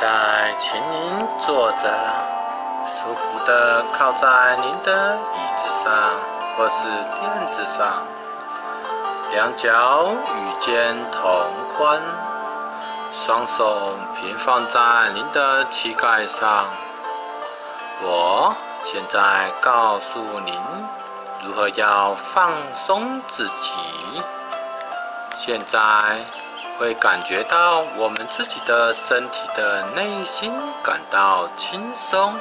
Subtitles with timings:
[0.00, 1.90] 在，请您坐着，
[2.86, 6.14] 舒服的靠在您的椅子上
[6.56, 8.04] 或是垫子上，
[9.32, 11.30] 两脚与肩同
[11.76, 12.00] 宽，
[13.26, 16.66] 双手平放在您的膝盖上。
[18.00, 18.54] 我
[18.84, 20.54] 现在告诉您
[21.44, 22.52] 如何要放
[22.86, 24.22] 松自己。
[25.36, 26.47] 现在。
[26.78, 30.52] 会感觉到我们自己的身体的内心
[30.84, 32.32] 感到轻松，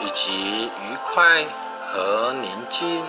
[0.00, 1.44] 以及愉快
[1.92, 3.04] 和宁静。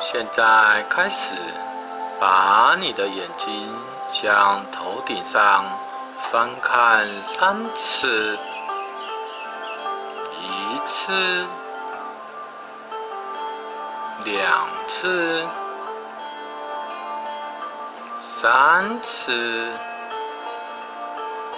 [0.00, 1.34] 现在开始，
[2.20, 3.76] 把你的眼睛
[4.08, 5.64] 向头顶上
[6.20, 8.38] 翻看三次。
[10.86, 11.46] 次，
[14.24, 15.46] 两次，
[18.22, 19.72] 三次，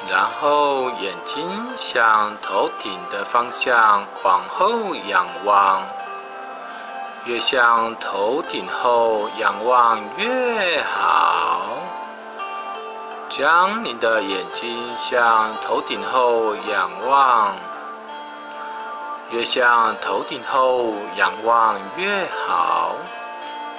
[0.08, 5.82] 然后眼睛向头顶的方向往后仰望，
[7.24, 11.60] 越向头顶后仰望越好。
[13.28, 17.54] 将你的眼睛向头顶后仰望。
[19.30, 22.94] 越向头顶后仰望越好，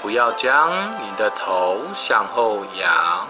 [0.02, 0.70] 不要将
[1.02, 3.28] 你的头向后仰，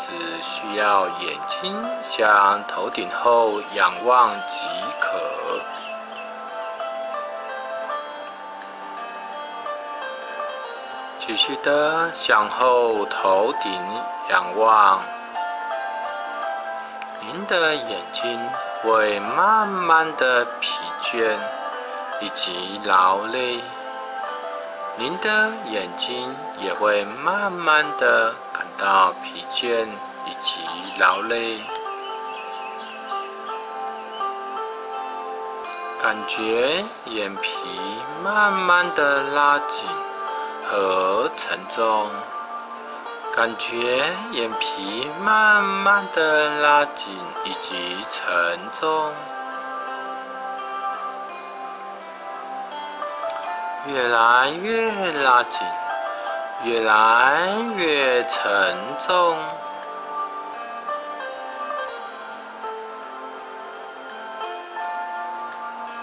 [0.00, 4.66] 只需要眼睛向头顶后仰望即
[5.00, 5.08] 可。
[11.18, 13.72] 继续的向后头顶
[14.28, 15.00] 仰望，
[17.26, 18.38] 您的眼睛。
[18.84, 21.36] 会慢慢的疲倦
[22.20, 23.60] 以及劳累，
[24.96, 29.86] 您的眼睛也会慢慢的感到疲倦
[30.26, 30.62] 以及
[30.98, 31.62] 劳累，
[36.02, 37.50] 感觉眼皮
[38.24, 39.88] 慢慢的拉紧
[40.68, 42.10] 和沉重。
[43.34, 49.10] 感觉眼皮慢慢的拉紧以及沉重，
[53.86, 54.92] 越来越
[55.24, 55.66] 拉紧，
[56.64, 58.76] 越来越沉
[59.06, 59.38] 重，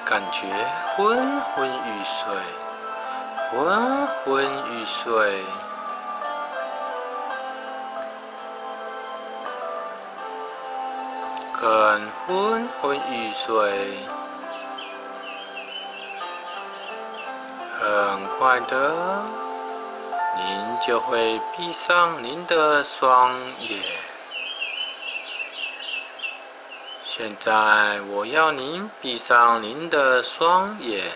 [0.03, 0.47] 感觉
[0.96, 2.35] 昏昏欲睡，
[3.51, 5.46] 昏昏欲睡。
[11.62, 13.97] 很昏昏欲睡，
[17.78, 19.25] 很快的，
[20.38, 23.84] 您就会闭上您的双眼。
[27.03, 31.12] 现在，我要您闭上您的双眼，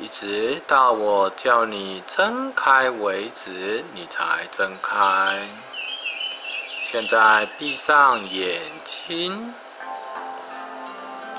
[0.00, 5.46] 一直到我叫你睁开为止，你才睁开。
[6.84, 9.54] 现在闭上眼睛，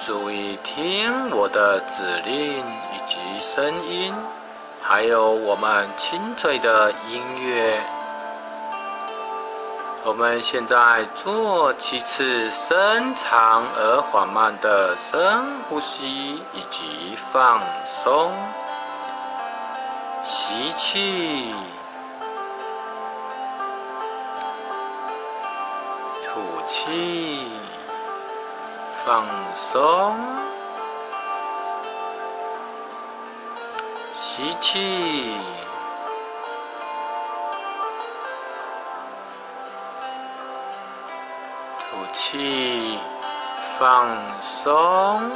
[0.05, 4.15] 注意听我的指令以及声音，
[4.81, 7.83] 还有我们清脆的音乐。
[10.05, 17.61] 我们现在做七次深长而缓慢的深呼吸以及放
[18.03, 18.31] 松，
[20.23, 21.53] 吸气。
[26.67, 27.47] 气，
[29.05, 30.15] 放松，
[34.13, 35.35] 吸气，
[41.79, 42.99] 吐气，
[43.77, 45.31] 放松，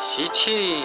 [0.00, 0.84] 吸气，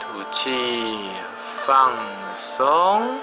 [0.00, 1.27] 吐气。
[1.68, 1.92] 放
[2.34, 3.20] 松，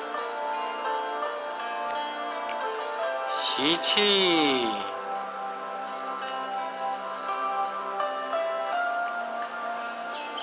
[3.32, 4.70] 吸气，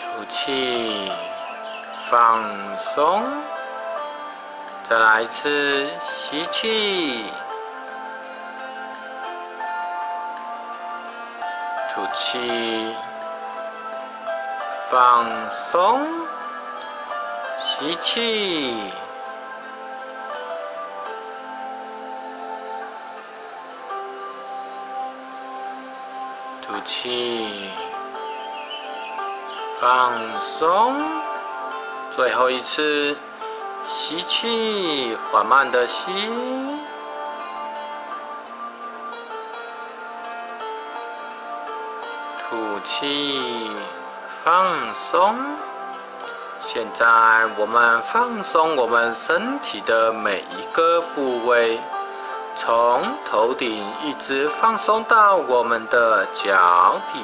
[0.00, 1.12] 吐气，
[2.10, 3.22] 放松。
[4.90, 7.30] 再来一次，吸气，
[11.94, 12.96] 吐气，
[14.90, 16.04] 放松。
[17.64, 18.92] 吸气，
[26.66, 27.70] 吐气，
[29.80, 30.92] 放松。
[32.16, 33.16] 最后一次，
[33.88, 36.12] 吸气，缓慢的吸，
[42.50, 43.70] 吐气，
[44.42, 45.71] 放松。
[46.64, 47.04] 现在
[47.58, 51.80] 我们放松我们身体的每一个部位。
[52.54, 57.18] 从头顶一直放松到我们的脚底，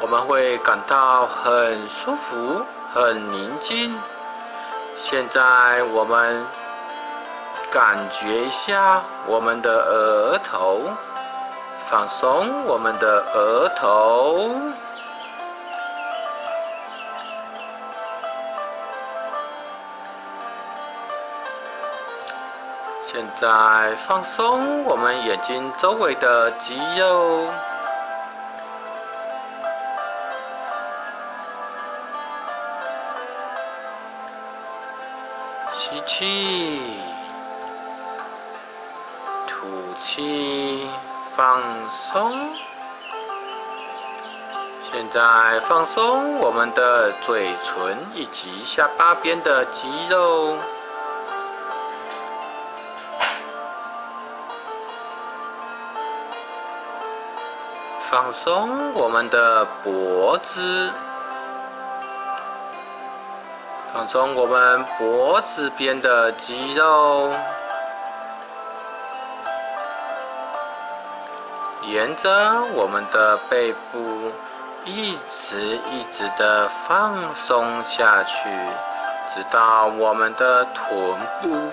[0.00, 2.62] 我们会感到很舒服、
[2.94, 3.94] 很宁静。
[4.98, 6.46] 现在我们
[7.70, 10.80] 感觉一下我们的额头，
[11.90, 14.50] 放松我们的额头。
[23.12, 27.46] 现在放松我们眼睛周围的肌肉，
[35.70, 36.80] 吸气，
[39.46, 39.68] 吐
[40.00, 40.88] 气，
[41.36, 41.60] 放
[41.90, 42.32] 松。
[44.90, 50.56] 现在放松我们的嘴唇以及下巴边的肌肉。
[58.12, 60.92] 放松我们的脖子，
[63.90, 67.32] 放松我们脖子边的肌肉，
[71.84, 74.30] 沿着我们的背部
[74.84, 75.58] 一直
[75.90, 78.50] 一直的放松下去，
[79.34, 81.72] 直到我们的臀部。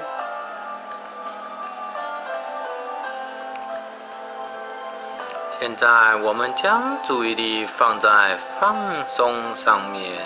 [5.59, 10.25] 现在，我们将注意力放在放松上面，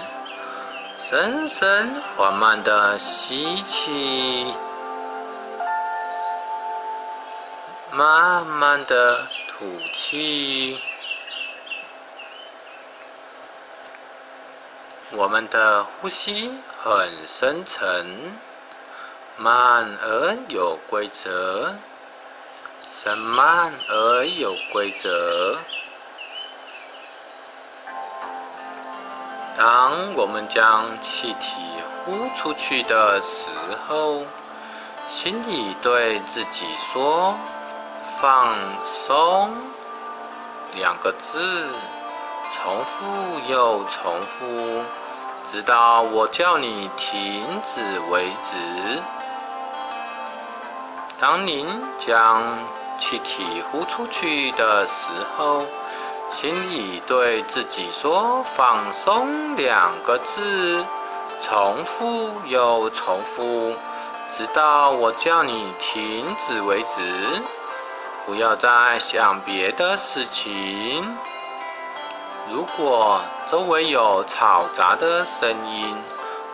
[1.00, 4.54] 深深缓慢的吸气，
[7.92, 9.66] 慢慢的吐
[9.96, 10.80] 气。
[15.14, 16.52] 我们的呼吸
[16.84, 18.06] 很深沉，
[19.38, 21.74] 慢而有规则。
[23.02, 25.58] 很慢而有规则。
[29.58, 31.62] 当我们将气体
[32.06, 33.46] 呼出去的时
[33.88, 34.24] 候，
[35.10, 37.36] 心里对自己说
[38.20, 39.52] “放松”
[40.76, 41.68] 两个字，
[42.56, 44.84] 重复又重复，
[45.52, 49.02] 直到我叫你停止为止。
[51.20, 51.68] 当您
[52.00, 52.42] 将
[53.00, 55.66] 气体呼出去的时候，
[56.32, 60.86] 心里对自己说“放松”两个字，
[61.42, 63.76] 重复又重复，
[64.38, 67.42] 直到我叫你停止为止。
[68.26, 71.18] 不要再想别的事情。
[72.50, 73.20] 如果
[73.52, 75.96] 周围有嘈杂的声音，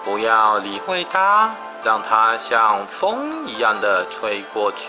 [0.03, 1.51] 不要理会它，
[1.83, 4.87] 让它像风一样的吹过去。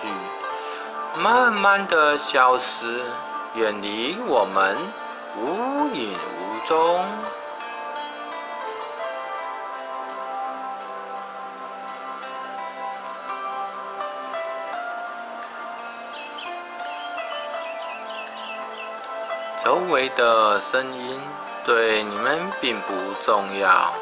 [1.16, 3.04] 慢慢的消失，
[3.54, 4.76] 远离我们，
[5.36, 7.04] 无影无踪。
[19.62, 21.20] 周围的声音
[21.66, 23.92] 对你们并不重要，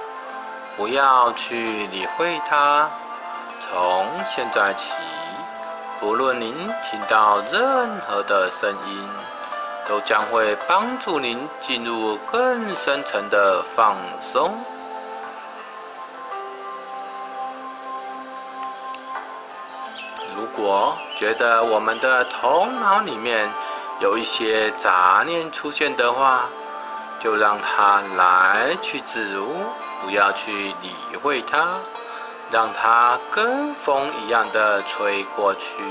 [0.77, 2.89] 不要去理会它。
[3.69, 5.18] 从现在起。
[6.01, 9.09] 不论您听到任何的声音，
[9.89, 14.55] 都将会帮助您进入更深层的放松。
[20.37, 23.51] 如果觉得我们的头脑里面
[23.99, 26.45] 有一些杂念出现的话，
[27.21, 29.49] 就让它来去自如，
[30.01, 31.67] 不要去理会它。
[32.51, 35.83] 让它跟风一样的吹过去，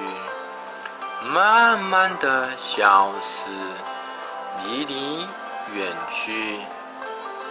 [1.24, 3.52] 慢慢的消失，
[4.64, 5.28] 离你
[5.74, 6.60] 远去，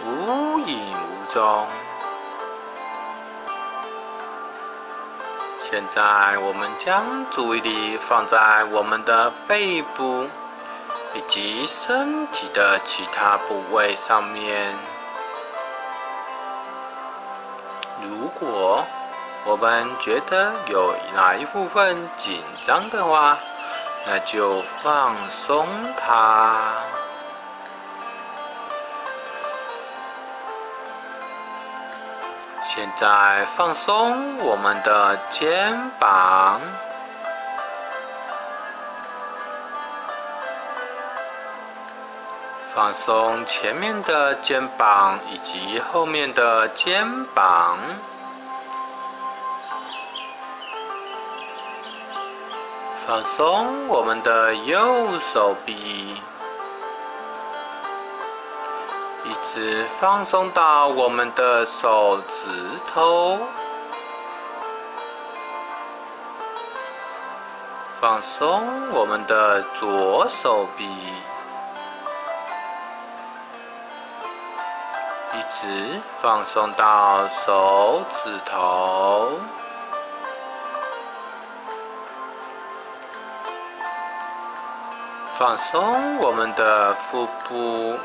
[0.05, 1.67] 无影无踪。
[5.69, 10.29] 现在，我们将注意力放在我们的背部
[11.13, 14.73] 以及身体的其他部位上面。
[18.09, 18.85] 如果
[19.45, 23.37] 我们觉得有哪一部分紧张的话
[24.05, 26.73] 那就放松它。
[32.63, 36.61] 现在放松我们的肩膀。
[42.77, 47.79] 放松前面的肩膀以及后面的肩膀，
[53.03, 56.21] 放松我们的右手臂。
[59.25, 63.39] 一直放松到我们的手指头，
[67.99, 70.87] 放松我们的左手臂，
[75.33, 79.29] 一直放松到手指头，
[85.37, 87.97] 放松我们的腹部。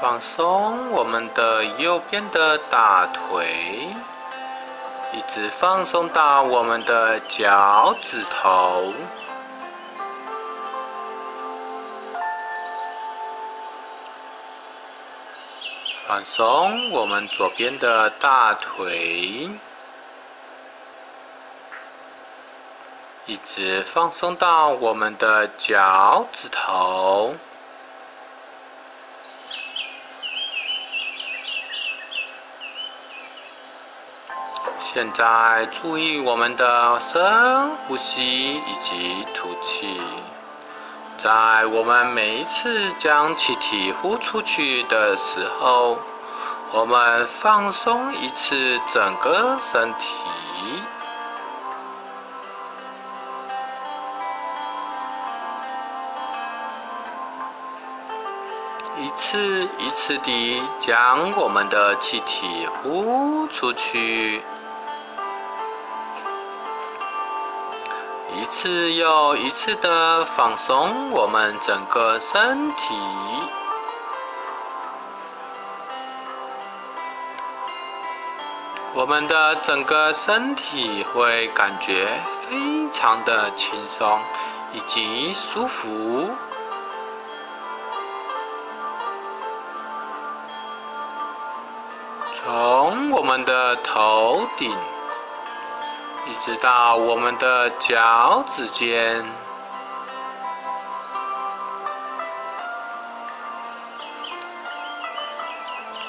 [0.00, 3.88] 放松我们的右边的大腿，
[5.12, 8.92] 一直放松到我们的脚趾头。
[16.12, 19.48] 放松我们左边的大腿，
[23.24, 27.34] 一直放松到我们的脚趾头。
[34.92, 39.98] 现在注意我们的深呼吸以及吐气。
[41.22, 45.96] 在我们每一次将气体呼出去的时候，
[46.72, 50.06] 我们放松一次整个身体，
[58.98, 64.42] 一次一次地将我们的气体呼出去。
[68.52, 72.94] 次又一次的放松我们整个身体，
[78.92, 84.20] 我们的整个身体会感觉非常的轻松
[84.74, 86.30] 以及舒服，
[92.44, 94.76] 从我们的头顶。
[96.26, 99.24] 一直到我们的脚趾尖。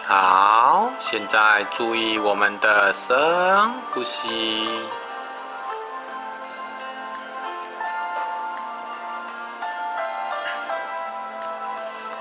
[0.05, 4.81] 好，现在注意我们的深呼吸。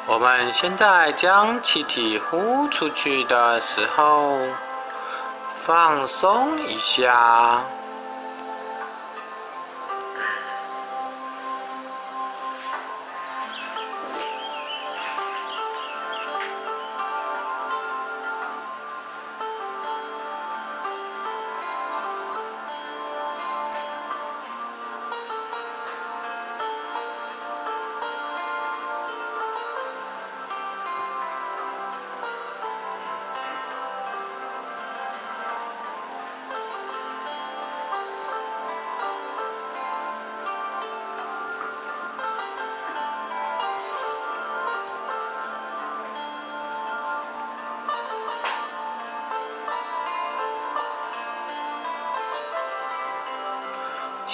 [0.07, 4.39] 我们现在将气体呼出去的时候，
[5.65, 7.63] 放松一下。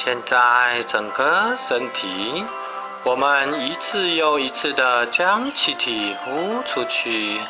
[0.00, 2.44] 现在整个身体，
[3.02, 7.40] 我们一次又一次的将气体呼出去，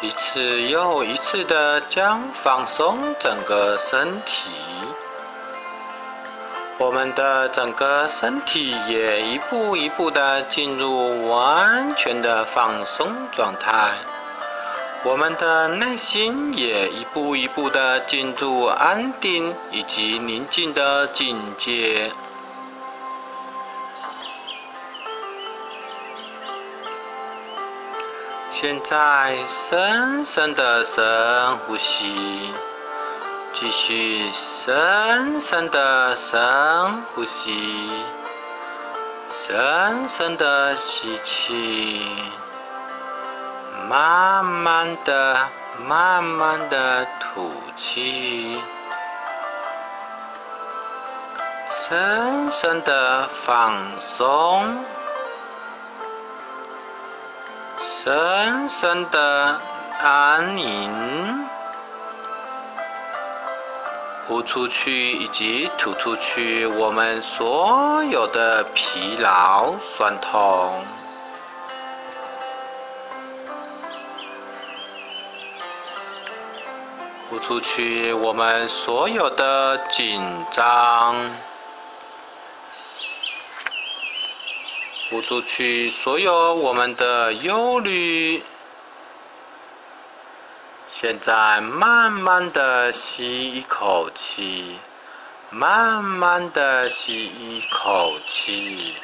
[0.00, 4.48] 一次又一次的将放松整个身体。
[6.78, 13.96] 我们的整个身体也一步一步的进入完全的放松状态。
[15.08, 22.10] 我们的内心也一步一步的进入安定以及宁静的境界。
[28.50, 29.38] 现在
[29.70, 32.50] 深深的深呼吸，
[33.54, 34.28] 继续
[34.64, 37.88] 深深的深呼吸，
[39.46, 42.02] 深深的吸气。
[43.88, 45.38] 慢慢的、
[45.86, 48.60] 慢慢的吐气，
[51.88, 54.84] 深深的放松，
[58.04, 59.60] 深深的
[60.02, 61.46] 安宁。
[64.26, 70.84] 呼出去以及吐出去我们所有的疲劳、酸痛。
[77.28, 81.30] 呼出去我们所有的紧张。
[85.10, 88.42] 呼出去所有我们的忧虑。
[90.88, 94.78] 现在慢慢的吸一口气，
[95.50, 98.94] 慢慢的吸一口气。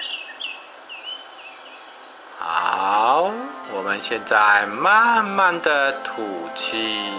[2.39, 3.31] 好，
[3.73, 7.13] 我们现在慢慢的吐气。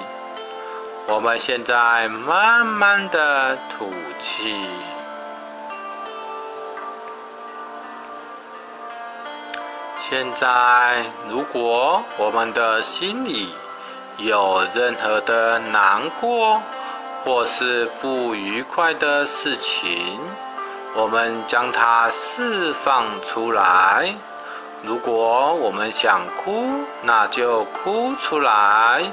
[1.06, 4.56] 我们现在慢慢的吐气。
[10.10, 13.50] 现在，如果我们的心里
[14.18, 16.62] 有任何的难过
[17.26, 20.20] 或是不愉快的事情，
[20.96, 24.14] 我们将它释放出来。
[24.84, 29.12] 如果我们想哭，那就哭出来。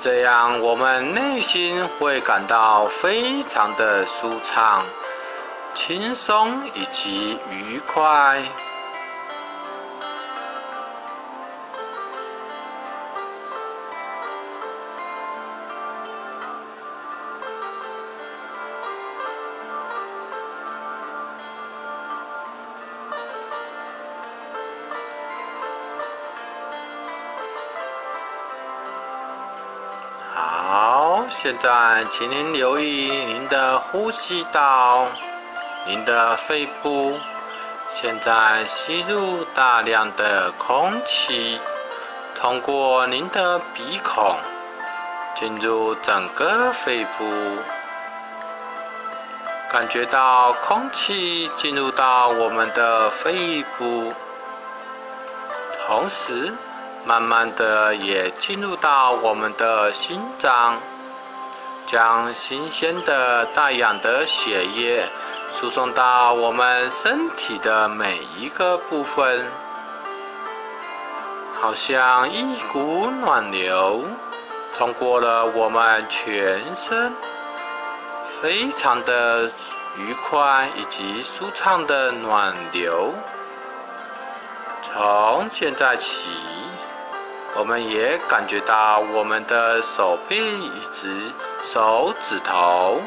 [0.00, 4.84] 这样，我们内心会感到非常的舒畅、
[5.74, 8.42] 轻松以及愉快。
[31.44, 35.06] 现在，请您留意您的呼吸道、
[35.86, 37.18] 您的肺部。
[37.92, 41.60] 现在吸入大量的空气，
[42.34, 44.38] 通过您的鼻孔
[45.34, 47.26] 进入整个肺部，
[49.70, 54.14] 感觉到空气进入到我们的肺部，
[55.86, 56.54] 同时
[57.04, 60.78] 慢慢的也进入到我们的心脏。
[61.86, 65.08] 将新鲜的、带氧的血液
[65.54, 69.46] 输送到我们身体的每一个部分，
[71.60, 74.04] 好像一股暖流
[74.76, 77.12] 通过了我们全身，
[78.40, 79.50] 非常的
[79.96, 83.12] 愉快以及舒畅的暖流。
[84.82, 86.28] 从现在起。
[87.56, 91.32] 我们也感觉到我们的手臂以及
[91.64, 93.00] 手指头，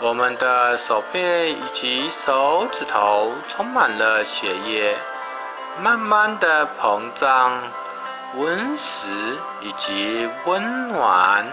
[0.00, 4.96] 我们的手臂以及手指头充满了血液，
[5.80, 7.52] 慢慢的膨胀、
[8.36, 11.46] 温实以及温暖。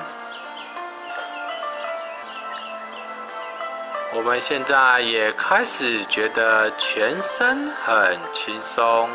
[4.13, 9.09] 我们现在也开始觉得全身很轻松，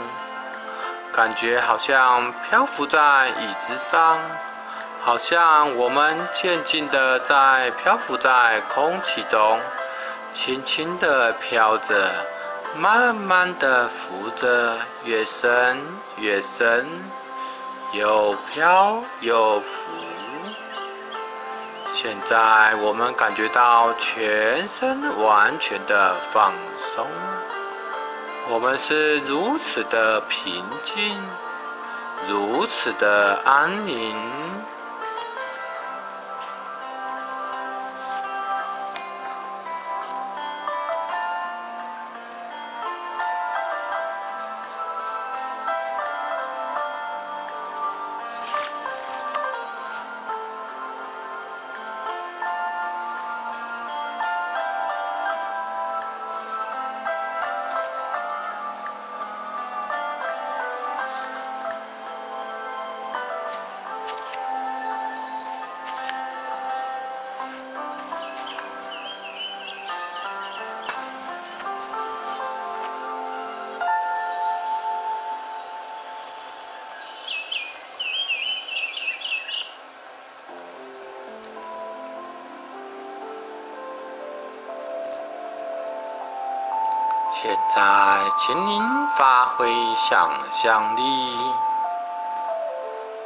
[1.16, 4.18] 感觉好像漂浮在椅子上，
[5.02, 9.58] 好像我们渐渐的在漂浮在空气中，
[10.34, 12.10] 轻轻的飘着，
[12.76, 15.82] 慢慢的浮着，越深
[16.18, 16.86] 越深，
[17.92, 19.66] 又飘又浮。
[21.94, 26.52] 现在我们感觉到全身完全的放
[26.94, 27.06] 松，
[28.48, 31.18] 我们是如此的平静，
[32.28, 34.14] 如此的安宁。
[87.42, 87.82] 现在，
[88.38, 88.82] 请您
[89.18, 91.02] 发挥想象力，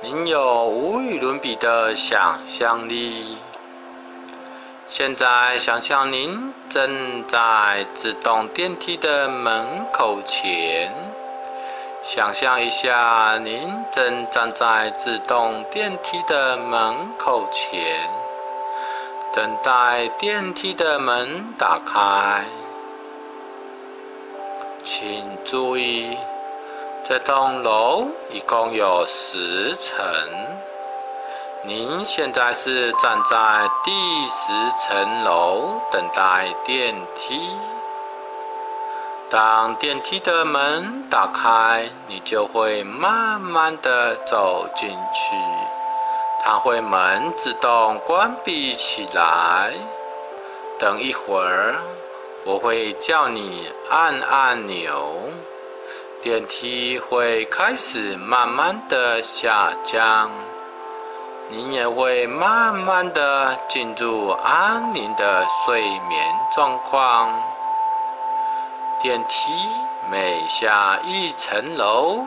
[0.02, 3.38] 您有无与伦比的想象力。
[4.88, 10.92] 现在想象您正在自动电梯的门口前，
[12.02, 18.10] 想象一下您正站在自动电梯的门口前，
[19.32, 22.44] 等待电梯的门打开。
[24.92, 26.18] 请注意，
[27.06, 30.04] 这栋楼一共有十层。
[31.62, 33.92] 您现在是站在第
[34.26, 37.38] 十层楼等待电梯。
[39.30, 45.36] 当电梯的门打开，你就会慢慢的走进去。
[46.42, 49.72] 它会门自动关闭起来。
[50.80, 51.76] 等一会儿，
[52.44, 55.12] 我会叫你按按钮，
[56.22, 60.30] 电梯会开始慢慢的下降。
[61.50, 66.24] 你也会慢慢的进入安宁的睡眠
[66.54, 67.30] 状况。
[69.02, 69.52] 电梯
[70.10, 72.24] 每下一层楼，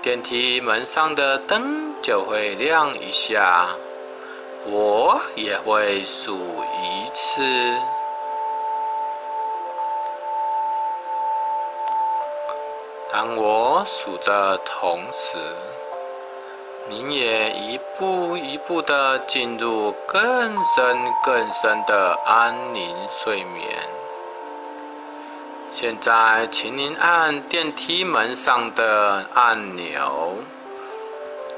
[0.00, 3.66] 电梯门上的灯就会亮一下，
[4.66, 7.42] 我也会数一次。
[13.12, 15.38] 当我数的同时。
[16.88, 20.22] 您也一步一步的进入更
[20.76, 23.76] 深更深的安宁睡眠。
[25.72, 30.36] 现在，请您按电梯门上的按钮。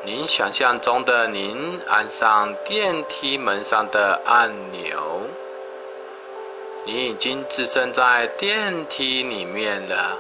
[0.03, 5.21] 您想象中的您按上电梯门上的按钮，
[6.87, 10.17] 你已经置身在电梯里面了。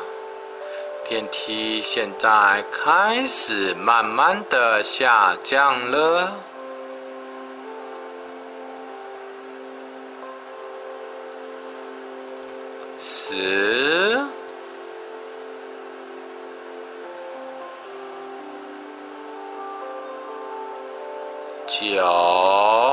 [1.09, 6.31] 电梯现在开始慢慢的下降了，
[13.01, 14.21] 十、
[21.67, 22.88] 九。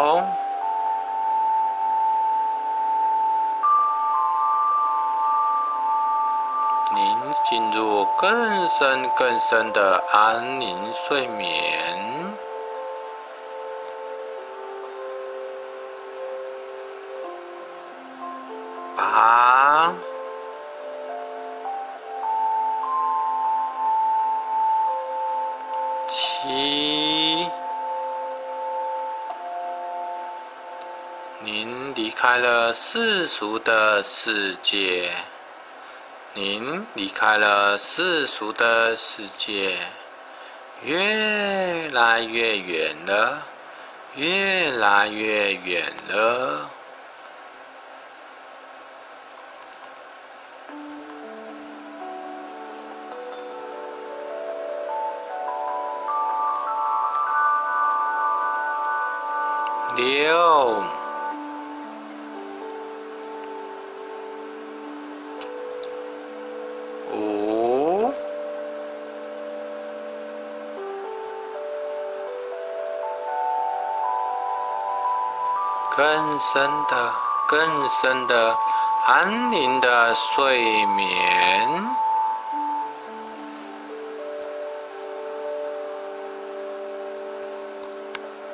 [7.43, 12.35] 进入更深更深的安宁睡眠，
[18.95, 19.93] 八、
[26.07, 27.47] 七，
[31.41, 35.11] 您离开了世俗的世界。
[36.37, 39.77] 您离开了世俗的世界，
[40.83, 43.41] 越来越远了，
[44.17, 46.69] 越来越远了。
[75.95, 77.13] 更深的、
[77.47, 78.57] 更深的、
[79.07, 81.87] 安宁的睡眠，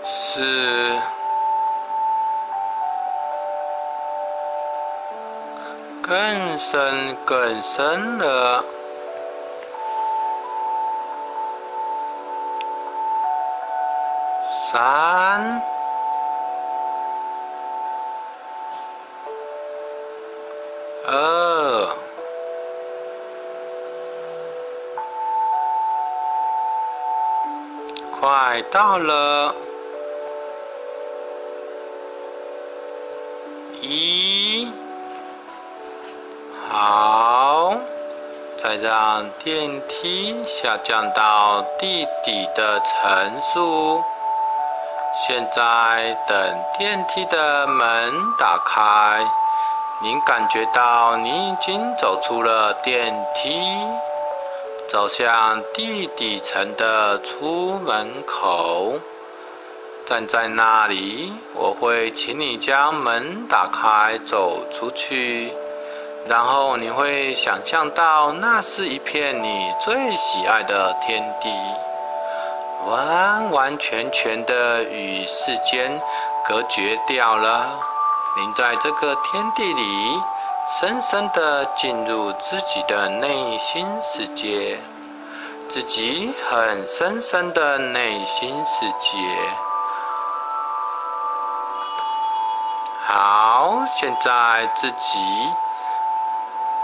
[0.05, 1.01] 是
[6.03, 8.63] 更深、更深的
[14.71, 15.70] 三。
[28.51, 29.55] 快到了！
[33.79, 34.67] 一，
[36.69, 37.73] 好，
[38.61, 44.03] 再让电梯下降到地底的层数。
[45.25, 46.37] 现在等
[46.77, 49.25] 电梯的门打开。
[50.03, 53.61] 您感觉到您已经走出了电梯，
[54.91, 58.99] 走向地底层的出门口。
[60.05, 65.53] 站在那里，我会请你将门打开，走出去。
[66.27, 71.49] 然后你会想象到那是一片你最喜爱的天地，
[72.85, 76.01] 完完全全的与世间
[76.45, 77.79] 隔绝掉了。
[78.35, 80.21] 您在这个天地里，
[80.79, 84.79] 深深的进入自己的内心世界，
[85.69, 89.17] 自己很深深的内心世界。
[93.05, 95.19] 好，现在自己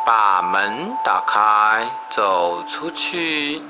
[0.06, 3.62] 把门打开，走出去。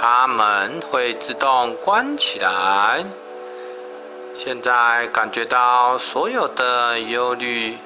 [0.00, 3.04] 它门会自动关起来。
[4.34, 7.76] 现在感觉到所有的忧虑、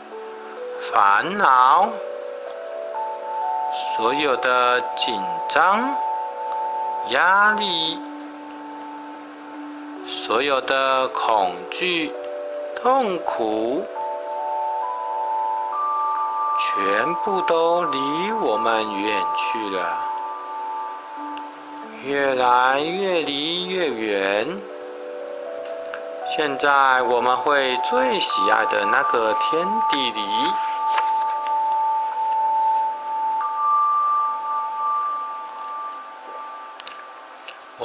[0.90, 1.88] 烦恼、
[3.96, 5.94] 所有的紧张、
[7.10, 7.98] 压力、
[10.06, 12.12] 所有的恐惧、
[12.82, 13.86] 痛苦，
[16.58, 19.98] 全部都离我们远去了，
[22.04, 24.60] 越来越离越远。
[26.34, 30.20] 现在我们会最喜爱的那个天地里，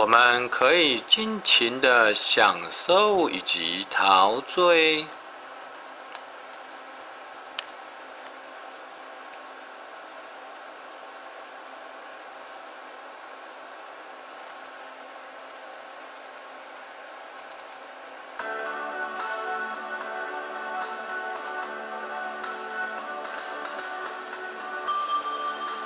[0.07, 5.05] 我们可以尽情的享受以及陶醉。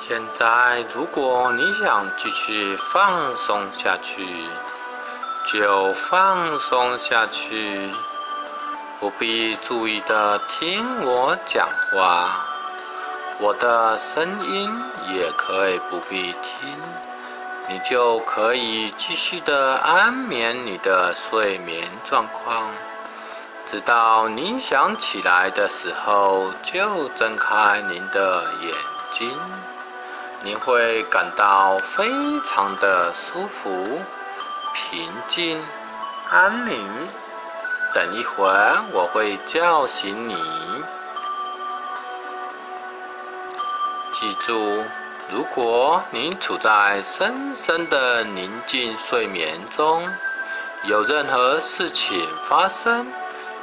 [0.08, 4.26] 现在，如果你想继续放松下去，
[5.46, 7.94] 就放松下去，
[9.00, 12.48] 不必注意的听我讲话，
[13.40, 14.72] 我的声音
[15.14, 16.76] 也可以不必听，
[17.70, 22.68] 你就可以继续的安眠你的睡眠状况，
[23.70, 28.74] 直到您想起来的时候，就睁开您的眼
[29.12, 29.40] 睛。
[30.44, 32.10] 您会感到非
[32.44, 34.02] 常的舒服、
[34.74, 35.64] 平静、
[36.30, 37.08] 安宁。
[37.94, 40.36] 等一会儿，我会叫醒你。
[44.14, 44.84] 记住，
[45.30, 50.08] 如果你处在深深的宁静睡眠中，
[50.86, 53.06] 有任何事情发生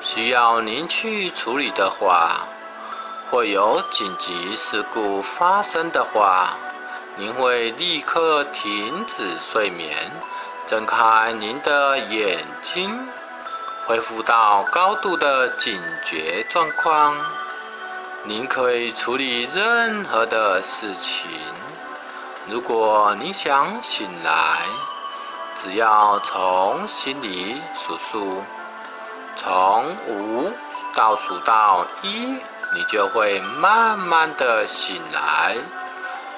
[0.00, 2.46] 需要您去处理的话，
[3.30, 6.56] 或有紧急事故发生的话，
[7.16, 10.10] 您会立刻停止睡眠，
[10.66, 13.08] 睁开您的眼睛，
[13.86, 17.14] 恢复到高度的警觉状况。
[18.24, 21.30] 您可以处理任何的事情。
[22.50, 24.64] 如果你想醒来，
[25.62, 28.42] 只要从心里数数，
[29.36, 30.50] 从五
[30.94, 32.36] 倒数到一，
[32.74, 35.56] 你就会慢慢的醒来。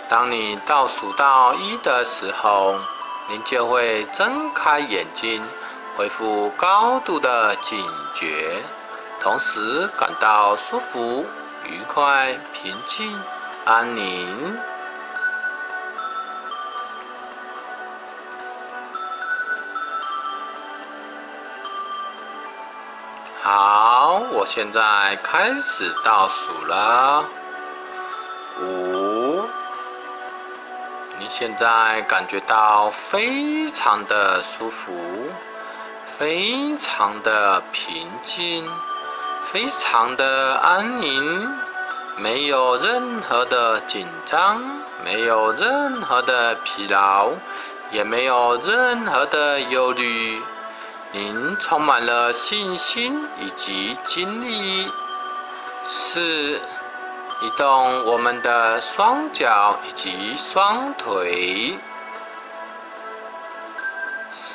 [0.09, 2.79] 当你倒数到一的时候，
[3.29, 5.43] 您就会睁开眼睛，
[5.97, 8.63] 恢复高度的警觉，
[9.21, 11.25] 同时感到舒服、
[11.65, 13.17] 愉快、平静、
[13.65, 14.59] 安宁。
[24.33, 27.25] 我现在开始倒数了，
[28.61, 29.45] 五。
[31.19, 34.93] 你现在感觉到非常的舒服，
[36.19, 38.67] 非常的平静，
[39.45, 41.49] 非常的安宁，
[42.17, 44.63] 没有任何的紧张，
[45.05, 47.31] 没有任何的疲劳，
[47.91, 50.43] 也没有任何的忧虑。
[51.13, 54.91] 您充满了信心以及精力，
[55.87, 56.61] 四。
[57.43, 61.79] 移动我们的双脚以及双腿。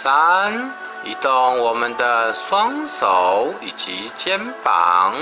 [0.03, 0.71] 三，
[1.03, 5.15] 移动我们的双手以及肩膀。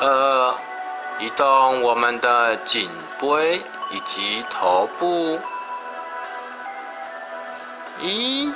[0.00, 0.54] 二，
[1.18, 5.38] 移动我们的颈椎以及头部。
[8.00, 8.50] 一。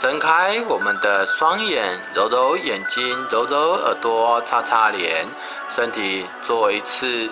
[0.00, 5.26] 睁开我们的双眼，揉揉眼睛，揉揉耳朵，擦擦脸，
[5.68, 7.30] 身体做一次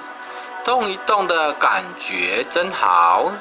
[0.67, 3.33] 动一动的感觉真好。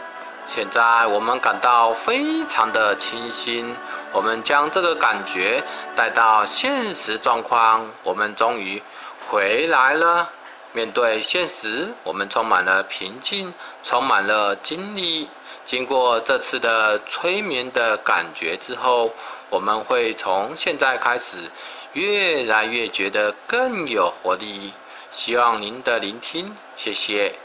[0.47, 3.75] 现在我们感到非常的清新，
[4.13, 5.61] 我们将这个感觉
[5.93, 8.81] 带到现实状况，我们终于
[9.29, 10.29] 回来了。
[10.71, 15.27] 面对现实，我们充满了平静，充满了精力。
[15.67, 19.11] 经过这次的催眠的感觉之后，
[19.49, 21.51] 我们会从现在开始
[21.91, 24.71] 越来越觉得更有活力。
[25.11, 27.35] 希望您的聆听，谢谢。